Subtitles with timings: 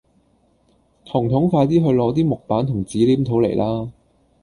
[1.05, 3.91] 彤彤快啲去攞啲木板同紙黏土嚟啦